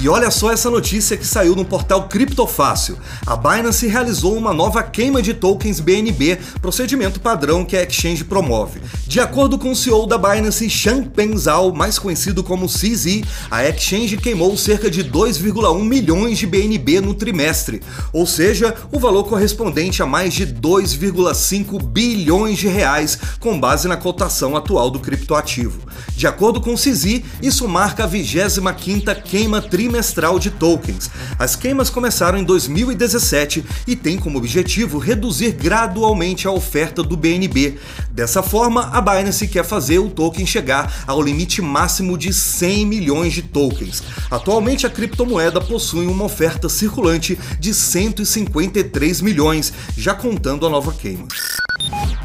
E 0.00 0.08
olha 0.08 0.30
só 0.30 0.52
essa 0.52 0.70
notícia 0.70 1.16
que 1.16 1.26
saiu 1.26 1.56
no 1.56 1.64
portal 1.64 2.06
Criptofácil. 2.06 2.96
A 3.26 3.34
Binance 3.34 3.84
realizou 3.88 4.36
uma 4.36 4.54
nova 4.54 4.80
queima 4.80 5.20
de 5.20 5.34
tokens 5.34 5.80
BNB, 5.80 6.38
procedimento 6.62 7.18
padrão 7.18 7.64
que 7.64 7.76
a 7.76 7.82
exchange 7.82 8.22
promove. 8.22 8.80
De 9.08 9.18
acordo 9.18 9.58
com 9.58 9.72
o 9.72 9.76
CEO 9.76 10.06
da 10.06 10.16
Binance, 10.16 10.70
Changpeng 10.70 11.36
Zhao, 11.36 11.74
mais 11.74 11.98
conhecido 11.98 12.44
como 12.44 12.68
CZ, 12.68 13.22
a 13.50 13.68
exchange 13.68 14.16
queimou 14.18 14.56
cerca 14.56 14.88
de 14.88 15.02
2,1 15.02 15.82
milhões 15.82 16.38
de 16.38 16.46
BNB 16.46 17.00
no 17.00 17.14
trimestre, 17.14 17.82
ou 18.12 18.24
seja, 18.24 18.76
o 18.92 19.00
valor 19.00 19.24
correspondente 19.24 20.00
a 20.00 20.06
mais 20.06 20.32
de 20.32 20.46
2,5 20.46 21.82
bilhões 21.82 22.56
de 22.56 22.68
reais, 22.68 23.18
com 23.40 23.58
base 23.58 23.88
na 23.88 23.96
cotação 23.96 24.56
atual 24.56 24.90
do 24.90 25.00
criptoativo. 25.00 25.87
De 26.16 26.26
acordo 26.26 26.60
com 26.60 26.74
o 26.74 26.76
CZ, 26.76 27.22
isso 27.42 27.68
marca 27.68 28.04
a 28.04 28.08
25ª 28.08 29.22
queima 29.22 29.60
trimestral 29.60 30.38
de 30.38 30.50
tokens. 30.50 31.10
As 31.38 31.54
queimas 31.54 31.90
começaram 31.90 32.38
em 32.38 32.44
2017 32.44 33.64
e 33.86 33.94
têm 33.94 34.18
como 34.18 34.38
objetivo 34.38 34.98
reduzir 34.98 35.52
gradualmente 35.52 36.46
a 36.46 36.50
oferta 36.50 37.02
do 37.02 37.16
BNB. 37.16 37.78
Dessa 38.10 38.42
forma, 38.42 38.90
a 38.92 39.00
Binance 39.00 39.46
quer 39.46 39.64
fazer 39.64 39.98
o 39.98 40.10
token 40.10 40.44
chegar 40.44 41.04
ao 41.06 41.22
limite 41.22 41.62
máximo 41.62 42.18
de 42.18 42.32
100 42.32 42.86
milhões 42.86 43.32
de 43.32 43.42
tokens. 43.42 44.02
Atualmente, 44.30 44.86
a 44.86 44.90
criptomoeda 44.90 45.60
possui 45.60 46.06
uma 46.06 46.24
oferta 46.24 46.68
circulante 46.68 47.38
de 47.60 47.72
153 47.72 49.20
milhões, 49.20 49.72
já 49.96 50.14
contando 50.14 50.66
a 50.66 50.70
nova 50.70 50.92
queima. 50.92 51.28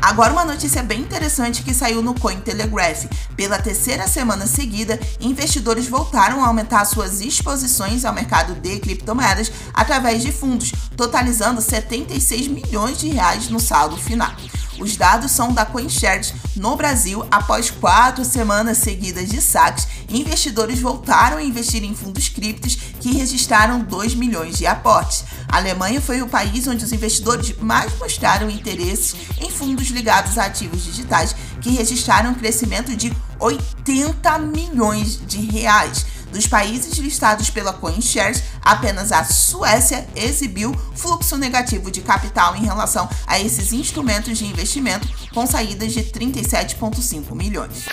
Agora 0.04 0.34
uma 0.34 0.44
notícia 0.44 0.84
bem 0.84 1.00
interessante 1.00 1.64
que 1.64 1.74
saiu 1.74 2.02
no 2.02 2.14
Cointelegraph. 2.14 3.06
Pela 3.38 3.58
terceira 3.58 4.06
semana 4.06 4.46
seguida, 4.46 5.00
investidores 5.22 5.88
voltaram 5.88 6.44
a 6.44 6.48
aumentar 6.48 6.84
suas 6.84 7.22
exposições 7.22 8.04
ao 8.04 8.14
mercado 8.14 8.54
de 8.54 8.82
criptomoedas 8.82 9.50
através 9.74 10.22
de 10.22 10.30
fundos, 10.30 10.74
totalizando 10.98 11.62
76 11.62 12.50
milhões 12.50 12.98
de 12.98 13.08
reais 13.08 13.48
no 13.48 13.62
saldo 13.62 13.96
final. 13.96 14.34
Os 14.78 14.98
dados 14.98 15.32
são 15.32 15.54
da 15.54 15.66
CoinShares. 15.66 16.34
No 16.56 16.76
Brasil, 16.76 17.26
após 17.32 17.70
quatro 17.70 18.26
semanas 18.26 18.80
seguidas 18.80 19.30
de 19.30 19.40
saques, 19.42 19.88
investidores 20.10 20.82
voltaram 20.82 21.38
a 21.38 21.44
investir 21.44 21.84
em 21.84 21.96
fundos 21.96 22.28
criptos 22.28 22.76
que 23.00 23.16
registraram 23.16 23.80
2 23.80 24.16
milhões 24.16 24.58
de 24.58 24.66
aportes. 24.66 25.24
A 25.54 25.58
Alemanha 25.58 26.02
foi 26.02 26.20
o 26.20 26.28
país 26.28 26.68
onde 26.68 26.84
os 26.84 26.92
investidores 26.92 27.56
mais 27.60 27.96
mostraram 28.00 28.50
interesse 28.50 29.16
em 29.40 29.52
fundos 29.52 29.90
ligados 29.90 30.36
a 30.40 30.46
ativos 30.46 30.84
digitais, 30.84 31.36
que 31.62 31.70
registraram 31.70 32.32
um 32.32 32.34
crescimento 32.34 32.96
de 32.96 33.16
80 33.40 34.40
milhões 34.40 35.22
de 35.28 35.38
reais. 35.46 36.08
Dos 36.34 36.48
países 36.48 36.98
listados 36.98 37.52
pela 37.52 37.72
CoinShares, 37.72 38.42
apenas 38.60 39.12
a 39.12 39.24
Suécia 39.24 40.04
exibiu 40.16 40.76
fluxo 40.96 41.38
negativo 41.38 41.92
de 41.92 42.02
capital 42.02 42.56
em 42.56 42.64
relação 42.64 43.08
a 43.28 43.40
esses 43.40 43.72
instrumentos 43.72 44.40
de 44.40 44.46
investimento, 44.46 45.08
com 45.32 45.46
saídas 45.46 45.94
de 45.94 46.02
37,5 46.02 47.36
milhões. 47.36 47.86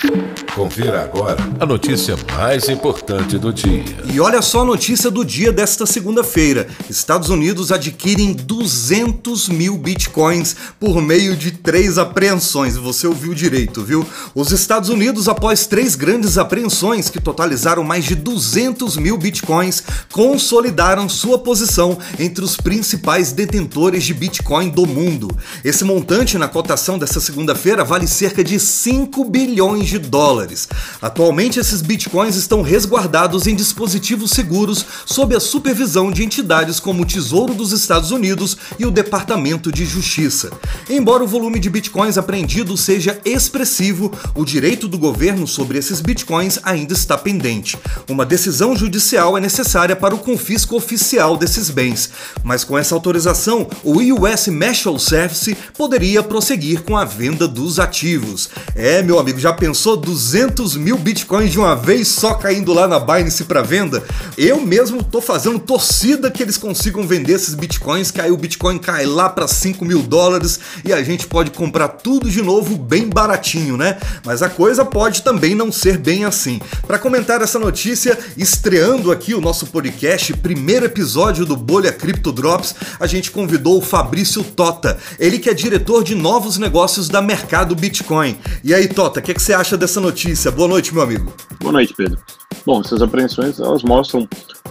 Confira 0.55 1.03
agora 1.03 1.37
a 1.59 1.65
notícia 1.67 2.15
mais 2.35 2.67
importante 2.67 3.37
do 3.37 3.53
dia. 3.53 3.83
E 4.11 4.19
olha 4.19 4.41
só 4.41 4.61
a 4.61 4.65
notícia 4.65 5.11
do 5.11 5.23
dia 5.23 5.51
desta 5.51 5.85
segunda-feira: 5.85 6.67
Estados 6.89 7.29
Unidos 7.29 7.71
adquirem 7.71 8.33
200 8.33 9.49
mil 9.49 9.77
bitcoins 9.77 10.55
por 10.79 10.99
meio 10.99 11.35
de 11.37 11.51
três 11.51 11.99
apreensões. 11.99 12.75
Você 12.75 13.05
ouviu 13.05 13.35
direito, 13.35 13.83
viu? 13.83 14.03
Os 14.33 14.51
Estados 14.51 14.89
Unidos, 14.89 15.27
após 15.27 15.67
três 15.67 15.95
grandes 15.95 16.39
apreensões 16.39 17.07
que 17.07 17.21
totalizaram 17.21 17.83
mais 17.83 18.03
de 18.03 18.15
200 18.31 18.95
mil 18.95 19.17
bitcoins, 19.17 19.83
consolidaram 20.09 21.09
sua 21.09 21.37
posição 21.37 21.97
entre 22.17 22.43
os 22.45 22.55
principais 22.55 23.33
detentores 23.33 24.05
de 24.05 24.13
bitcoin 24.13 24.69
do 24.69 24.85
mundo. 24.85 25.27
Esse 25.65 25.83
montante 25.83 26.37
na 26.37 26.47
cotação 26.47 26.97
dessa 26.97 27.19
segunda-feira 27.19 27.83
vale 27.83 28.07
cerca 28.07 28.41
de 28.41 28.57
5 28.57 29.25
bilhões 29.25 29.89
de 29.89 29.99
dólares. 29.99 30.69
Atualmente, 31.01 31.59
esses 31.59 31.81
bitcoins 31.81 32.37
estão 32.37 32.61
resguardados 32.61 33.47
em 33.47 33.55
dispositivos 33.55 34.31
seguros 34.31 34.85
sob 35.05 35.35
a 35.35 35.39
supervisão 35.39 36.09
de 36.09 36.23
entidades 36.23 36.79
como 36.79 37.03
o 37.03 37.05
Tesouro 37.05 37.53
dos 37.53 37.73
Estados 37.73 38.11
Unidos 38.11 38.55
e 38.79 38.85
o 38.85 38.91
Departamento 38.91 39.71
de 39.71 39.85
Justiça. 39.85 40.51
Embora 40.89 41.23
o 41.23 41.27
volume 41.27 41.59
de 41.59 41.69
bitcoins 41.69 42.17
apreendidos 42.17 42.79
seja 42.79 43.19
expressivo, 43.25 44.09
o 44.33 44.45
direito 44.45 44.87
do 44.87 44.97
governo 44.97 45.45
sobre 45.45 45.77
esses 45.77 45.99
bitcoins 45.99 46.59
ainda 46.63 46.93
está 46.93 47.17
pendente. 47.17 47.77
Uma 48.07 48.20
Uma 48.21 48.25
decisão 48.27 48.75
judicial 48.75 49.35
é 49.35 49.41
necessária 49.41 49.95
para 49.95 50.13
o 50.13 50.19
confisco 50.19 50.75
oficial 50.75 51.35
desses 51.35 51.71
bens, 51.71 52.11
mas 52.43 52.63
com 52.63 52.77
essa 52.77 52.93
autorização, 52.93 53.67
o 53.83 53.97
US 54.13 54.47
Marshal 54.47 54.99
Service 54.99 55.57
poderia 55.75 56.21
prosseguir 56.21 56.83
com 56.83 56.95
a 56.95 57.03
venda 57.03 57.47
dos 57.47 57.79
ativos. 57.79 58.51
É, 58.75 59.01
meu 59.01 59.17
amigo, 59.17 59.39
já 59.39 59.51
pensou 59.51 59.97
200 59.97 60.75
mil 60.75 60.99
bitcoins 60.99 61.51
de 61.51 61.57
uma 61.57 61.75
vez 61.75 62.09
só 62.09 62.35
caindo 62.35 62.71
lá 62.71 62.87
na 62.87 62.99
Binance 62.99 63.43
para 63.45 63.63
venda? 63.63 64.03
Eu 64.37 64.61
mesmo 64.61 65.03
tô 65.03 65.19
fazendo 65.19 65.57
torcida 65.57 66.29
que 66.29 66.43
eles 66.43 66.57
consigam 66.57 67.07
vender 67.07 67.33
esses 67.33 67.55
bitcoins, 67.55 68.11
que 68.11 68.21
aí 68.21 68.29
o 68.29 68.37
bitcoin 68.37 68.77
cai 68.77 69.03
lá 69.03 69.29
para 69.29 69.47
5 69.47 69.83
mil 69.83 70.03
dólares 70.03 70.59
e 70.85 70.93
a 70.93 71.01
gente 71.01 71.25
pode 71.25 71.49
comprar 71.49 71.87
tudo 71.87 72.29
de 72.29 72.43
novo 72.43 72.77
bem 72.77 73.09
baratinho, 73.09 73.75
né? 73.77 73.97
Mas 74.23 74.43
a 74.43 74.49
coisa 74.49 74.85
pode 74.85 75.23
também 75.23 75.55
não 75.55 75.71
ser 75.71 75.97
bem 75.97 76.23
assim. 76.23 76.61
Para 76.85 76.99
comentar 76.99 77.41
essa 77.41 77.57
notícia, 77.57 78.10
estreando 78.37 79.11
aqui 79.11 79.33
o 79.33 79.41
nosso 79.41 79.67
podcast, 79.67 80.33
primeiro 80.37 80.85
episódio 80.85 81.45
do 81.45 81.55
Bolha 81.55 81.91
Crypto 81.91 82.31
Drops, 82.31 82.75
a 82.99 83.07
gente 83.07 83.31
convidou 83.31 83.77
o 83.77 83.81
Fabrício 83.81 84.43
Tota, 84.43 84.97
ele 85.19 85.39
que 85.39 85.49
é 85.49 85.53
diretor 85.53 86.03
de 86.03 86.15
novos 86.15 86.57
negócios 86.57 87.07
da 87.07 87.21
Mercado 87.21 87.75
Bitcoin. 87.75 88.37
E 88.63 88.73
aí, 88.73 88.87
Tota, 88.87 89.19
o 89.19 89.23
que, 89.23 89.33
que 89.33 89.41
você 89.41 89.53
acha 89.53 89.77
dessa 89.77 89.99
notícia? 89.99 90.51
Boa 90.51 90.67
noite, 90.67 90.93
meu 90.93 91.03
amigo. 91.03 91.33
Boa 91.59 91.73
noite, 91.73 91.93
Pedro. 91.95 92.19
Bom, 92.65 92.81
essas 92.81 93.01
apreensões 93.01 93.59
elas 93.59 93.83
mostram 93.83 94.27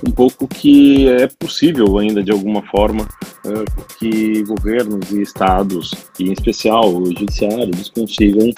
um 0.07 0.11
pouco 0.11 0.47
que 0.47 1.09
é 1.09 1.27
possível 1.27 1.99
ainda 1.99 2.23
de 2.23 2.31
alguma 2.31 2.63
forma 2.63 3.07
é, 3.45 3.65
que 3.99 4.43
governos 4.45 5.11
e 5.11 5.23
estados, 5.23 5.93
e 6.19 6.29
em 6.29 6.33
especial 6.33 6.95
o 6.95 7.07
judiciário, 7.07 7.65
eles 7.65 7.89
consigam 7.89 8.51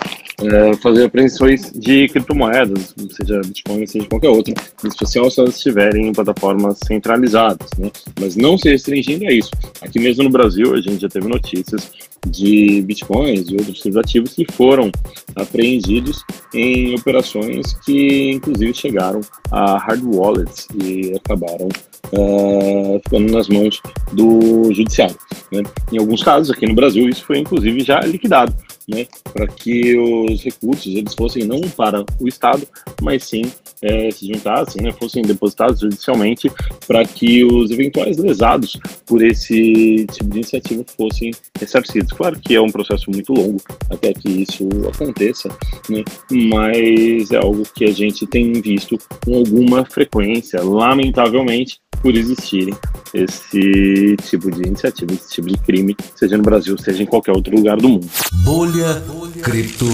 é, 0.43 0.75
fazer 0.77 1.05
apreensões 1.05 1.73
de 1.73 2.09
criptomoedas, 2.09 2.95
seja 3.11 3.41
Bitcoin, 3.41 3.87
seja 3.87 4.07
qualquer 4.07 4.29
outra, 4.29 4.55
em 4.85 4.89
especial 4.89 5.31
se 5.31 5.41
elas 5.41 5.57
estiverem 5.57 6.09
em 6.09 6.12
plataformas 6.12 6.79
centralizadas, 6.87 7.69
né? 7.79 7.91
mas 8.21 8.37
não 8.37 8.59
se 8.59 8.69
restringindo 8.69 9.27
a 9.27 9.33
isso. 9.33 9.51
Aqui 9.81 9.99
mesmo 9.99 10.25
no 10.25 10.31
Brasil, 10.31 10.75
a 10.75 10.81
gente 10.81 11.01
já 11.01 11.09
teve 11.09 11.29
notícias 11.29 11.91
de 12.26 12.83
bitcoins 12.83 13.49
e 13.49 13.57
outros 13.57 13.97
ativos 13.97 14.33
que 14.35 14.47
foram 14.52 14.91
apreendidos 15.37 16.25
em 16.55 16.95
operações 16.95 17.75
que, 17.85 18.31
inclusive, 18.33 18.75
chegaram 18.75 19.21
a 19.50 19.79
hard 19.79 20.02
wallets 20.05 20.69
e 20.83 21.14
acabaram 21.17 21.69
uh, 22.12 23.00
ficando 23.05 23.33
nas 23.33 23.49
mãos 23.49 23.81
do 24.12 24.73
judiciário. 24.73 25.17
Né? 25.50 25.62
Em 25.93 25.99
alguns 25.99 26.23
casos, 26.23 26.50
aqui 26.50 26.67
no 26.67 26.75
Brasil, 26.75 27.09
isso 27.09 27.25
foi, 27.25 27.38
inclusive, 27.38 27.81
já 27.81 28.00
liquidado 28.00 28.55
né, 28.88 29.07
para 29.33 29.47
que 29.47 29.97
os 29.97 30.43
recursos 30.43 30.95
eles 30.95 31.14
fossem 31.14 31.45
não 31.45 31.61
para 31.61 32.05
o 32.21 32.29
Estado, 32.29 32.67
mas 33.00 33.25
sim 33.25 33.43
é, 33.83 34.11
se 34.11 34.27
juntassem, 34.27 34.83
né, 34.83 34.93
fossem 34.93 35.23
depositados 35.23 35.81
judicialmente 35.81 36.51
para 36.87 37.05
que 37.05 37.45
os 37.45 37.71
eventuais 37.71 38.17
lesados 38.17 38.79
por 39.05 39.23
esse 39.23 40.07
tipo 40.12 40.31
de 40.31 40.39
iniciativa 40.39 40.85
fossem 40.97 41.33
ressarcidos. 41.59 42.12
Claro 42.12 42.39
que 42.39 42.55
é 42.55 42.61
um 42.61 42.71
processo 42.71 43.11
muito 43.11 43.33
longo 43.33 43.61
até 43.91 44.12
que 44.12 44.29
isso 44.29 44.69
aconteça, 44.93 45.49
né, 45.89 46.05
mas 46.31 47.31
é 47.31 47.37
algo 47.37 47.62
que 47.75 47.85
a 47.85 47.93
gente 47.93 48.27
tem 48.27 48.53
visto 48.53 48.97
com 49.25 49.39
alguma 49.39 49.85
frequência, 49.85 50.62
lamentavelmente, 50.62 51.81
por 52.01 52.15
existirem 52.15 52.75
esse 53.15 54.17
tipo 54.29 54.51
de 54.51 54.67
iniciativa, 54.67 55.12
esse 55.12 55.31
tipo 55.31 55.49
de 55.49 55.57
crime, 55.59 55.97
seja 56.17 56.37
no 56.37 56.43
Brasil, 56.43 56.77
seja 56.79 57.03
em 57.03 57.07
qualquer 57.07 57.33
outro 57.33 57.55
lugar 57.55 57.77
do 57.77 57.89
mundo. 57.89 58.09
Bolha 58.45 59.03
Cripto 59.43 59.87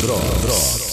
Drops. 0.00 0.91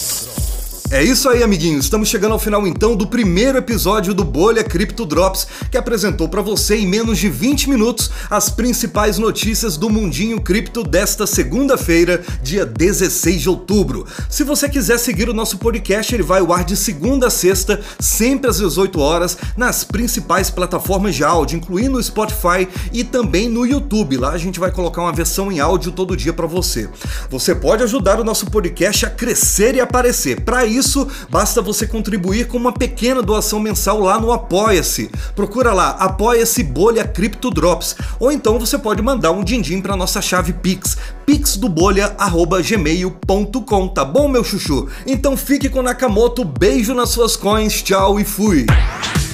É 0.92 1.04
isso 1.04 1.30
aí, 1.30 1.44
amiguinhos. 1.44 1.86
Estamos 1.86 2.10
chegando 2.10 2.32
ao 2.32 2.40
final 2.40 2.66
então 2.66 2.96
do 2.96 3.06
primeiro 3.06 3.60
episódio 3.60 4.12
do 4.12 4.24
Bolha 4.24 4.64
Crypto 4.64 5.06
Drops, 5.06 5.46
que 5.70 5.78
apresentou 5.78 6.28
para 6.28 6.42
você 6.42 6.78
em 6.78 6.88
menos 6.88 7.20
de 7.20 7.30
20 7.30 7.70
minutos 7.70 8.10
as 8.28 8.50
principais 8.50 9.20
notícias 9.20 9.78
do 9.78 9.88
mundinho 9.88 10.42
cripto 10.42 10.84
desta 10.84 11.28
segunda-feira, 11.28 12.24
dia 12.42 12.66
16 12.66 13.40
de 13.40 13.50
outubro. 13.50 14.04
Se 14.28 14.44
você 14.44 14.68
quiser 14.68 14.98
seguir 14.98 15.30
o 15.30 15.34
nosso 15.34 15.60
podcast, 15.60 16.12
ele 16.12 16.24
vai 16.24 16.40
ao 16.40 16.52
ar 16.52 16.64
de 16.64 16.76
segunda 16.76 17.28
a 17.28 17.30
sexta, 17.30 17.80
sempre 18.00 18.50
às 18.50 18.58
18 18.58 19.00
horas, 19.00 19.38
nas 19.56 19.84
principais 19.84 20.50
plataformas 20.50 21.14
de 21.14 21.24
áudio, 21.24 21.58
incluindo 21.58 22.00
o 22.00 22.04
Spotify 22.04 22.68
e 22.92 23.04
também 23.04 23.48
no 23.48 23.64
YouTube. 23.64 24.18
Lá 24.18 24.32
a 24.32 24.40
gente 24.40 24.60
vai 24.60 24.72
colocar 24.72 25.04
uma 25.04 25.14
versão 25.14 25.52
em 25.52 25.60
áudio 25.60 25.92
todo 25.92 26.18
dia 26.18 26.34
para 26.34 26.48
você. 26.48 26.90
Você 27.30 27.54
pode 27.54 27.84
ajudar 27.84 28.20
o 28.20 28.24
nosso 28.24 28.48
podcast 28.48 29.06
a 29.06 29.10
crescer 29.12 29.76
e 29.76 29.80
aparecer. 29.80 30.42
Para 30.42 30.66
isso 30.66 30.79
isso, 30.80 31.08
basta 31.30 31.62
você 31.62 31.86
contribuir 31.86 32.48
com 32.48 32.58
uma 32.58 32.72
pequena 32.72 33.22
doação 33.22 33.60
mensal 33.60 34.00
lá 34.00 34.20
no 34.20 34.32
Apoia-se. 34.32 35.12
Procura 35.36 35.74
lá, 35.74 35.90
Apoia-se 35.92 36.64
Bolha 36.64 37.06
Crypto 37.06 37.52
Drops. 37.52 37.96
Ou 38.20 38.32
então 38.32 38.58
você 38.58 38.76
pode 38.78 39.02
mandar 39.02 39.32
um 39.32 39.44
din-din 39.44 39.82
para 39.82 39.96
nossa 39.96 40.22
chave 40.22 40.54
Pix, 40.54 40.96
pixdobolha@gmail.com, 41.26 43.88
tá 43.90 44.06
bom, 44.06 44.28
meu 44.28 44.44
chuchu? 44.44 44.88
Então 45.06 45.38
fique 45.38 45.70
com 45.70 45.84
Nakamoto, 45.84 46.44
beijo 46.44 46.94
nas 46.94 47.10
suas 47.10 47.36
coins, 47.36 47.84
tchau 47.84 48.20
e 48.20 48.24
fui. 48.24 48.66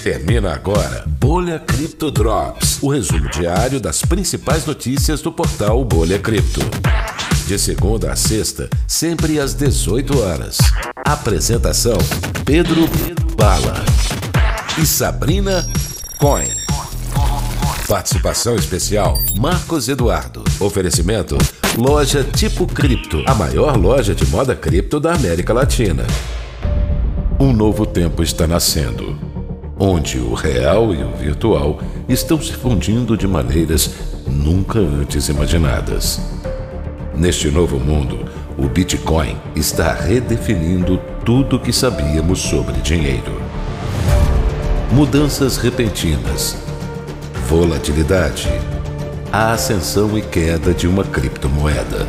Termina 0.04 0.54
agora 0.54 1.04
Bolha 1.08 1.60
Crypto 1.60 2.12
Drops, 2.12 2.80
o 2.82 2.90
resumo 2.90 3.30
diário 3.30 3.80
das 3.80 4.02
principais 4.02 4.66
notícias 4.66 5.22
do 5.22 5.32
portal 5.32 5.84
Bolha 5.84 6.20
Cripto. 6.20 6.62
De 7.48 7.58
segunda 7.60 8.12
a 8.12 8.16
sexta, 8.16 8.68
sempre 8.88 9.40
às 9.40 9.54
18 9.54 10.20
horas. 10.20 10.58
Apresentação: 11.06 12.00
Pedro 12.44 12.90
Bala 13.38 13.76
e 14.82 14.88
Sabrina 14.88 15.64
Coin. 16.18 16.50
Participação 17.88 18.56
especial: 18.56 19.16
Marcos 19.38 19.88
Eduardo. 19.88 20.44
Oferecimento: 20.60 21.38
Loja 21.78 22.24
Tipo 22.24 22.66
Cripto, 22.66 23.22
a 23.28 23.36
maior 23.36 23.78
loja 23.78 24.16
de 24.16 24.26
moda 24.26 24.56
cripto 24.56 25.00
da 25.00 25.14
América 25.14 25.54
Latina. 25.54 26.08
Um 27.40 27.54
novo 27.54 27.86
tempo 27.86 28.24
está 28.24 28.48
nascendo, 28.48 29.16
onde 29.78 30.18
o 30.18 30.34
real 30.34 30.92
e 30.92 31.04
o 31.04 31.16
virtual 31.16 31.80
estão 32.10 32.42
se 32.42 32.54
fundindo 32.54 33.16
de 33.16 33.28
maneiras 33.28 33.92
nunca 34.26 34.80
antes 34.80 35.30
imaginadas. 35.30 36.20
Neste 37.14 37.52
novo 37.52 37.80
mundo, 37.80 38.26
o 38.58 38.68
Bitcoin 38.70 39.38
está 39.56 39.94
redefinindo 39.94 40.98
tudo 41.26 41.58
o 41.58 41.60
que 41.60 41.74
sabíamos 41.74 42.40
sobre 42.40 42.74
dinheiro. 42.82 43.42
Mudanças 44.92 45.58
repentinas, 45.58 46.56
volatilidade, 47.50 48.48
a 49.32 49.52
ascensão 49.52 50.18
e 50.18 50.22
queda 50.22 50.74
de 50.74 50.88
uma 50.88 51.04
criptomoeda. 51.04 52.08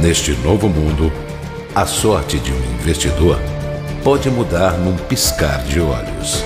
Neste 0.00 0.32
novo 0.32 0.68
mundo, 0.68 1.10
a 1.74 1.86
sorte 1.86 2.38
de 2.38 2.52
um 2.52 2.74
investidor 2.74 3.38
pode 4.02 4.28
mudar 4.28 4.72
num 4.72 4.96
piscar 4.96 5.62
de 5.64 5.80
olhos. 5.80 6.44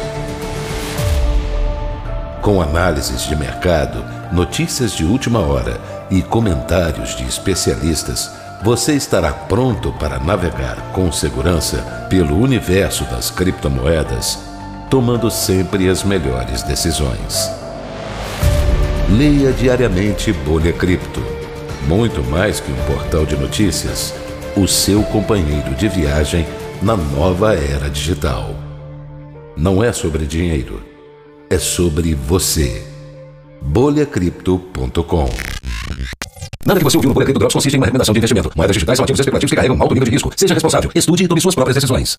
Com 2.40 2.62
análises 2.62 3.26
de 3.26 3.34
mercado, 3.34 4.04
notícias 4.32 4.92
de 4.92 5.04
última 5.04 5.40
hora 5.40 5.97
e 6.10 6.22
comentários 6.22 7.16
de 7.16 7.24
especialistas, 7.24 8.30
você 8.62 8.94
estará 8.94 9.32
pronto 9.32 9.92
para 9.92 10.18
navegar 10.18 10.92
com 10.92 11.12
segurança 11.12 12.06
pelo 12.08 12.36
universo 12.36 13.04
das 13.04 13.30
criptomoedas, 13.30 14.38
tomando 14.90 15.30
sempre 15.30 15.88
as 15.88 16.02
melhores 16.02 16.62
decisões. 16.62 17.50
Leia 19.10 19.52
diariamente 19.52 20.32
Bolha 20.32 20.72
Cripto. 20.72 21.22
Muito 21.86 22.22
mais 22.24 22.60
que 22.60 22.70
um 22.70 22.76
portal 22.84 23.24
de 23.24 23.36
notícias, 23.36 24.12
o 24.56 24.66
seu 24.66 25.02
companheiro 25.04 25.74
de 25.74 25.88
viagem 25.88 26.46
na 26.82 26.96
nova 26.96 27.54
era 27.54 27.88
digital. 27.88 28.54
Não 29.56 29.82
é 29.82 29.92
sobre 29.92 30.26
dinheiro, 30.26 30.82
é 31.48 31.58
sobre 31.58 32.14
você. 32.14 32.84
bolhacripto.com 33.62 35.57
Nada 36.64 36.80
que 36.80 36.84
você 36.84 36.96
ouviu 36.96 37.08
no 37.08 37.14
Boletim 37.14 37.32
Drops 37.32 37.54
consiste 37.54 37.74
em 37.74 37.78
uma 37.78 37.86
recomendação 37.86 38.12
de 38.12 38.18
investimento. 38.18 38.50
Moedas 38.54 38.74
digitais 38.74 38.96
são 38.96 39.04
ativos 39.04 39.20
especulativos 39.20 39.50
que 39.50 39.56
carregam 39.56 39.76
um 39.76 39.82
alto 39.82 39.94
nível 39.94 40.06
de 40.06 40.12
risco. 40.12 40.32
Seja 40.36 40.54
responsável. 40.54 40.90
Estude 40.94 41.24
e 41.24 41.28
tome 41.28 41.40
suas 41.40 41.54
próprias 41.54 41.76
decisões. 41.76 42.16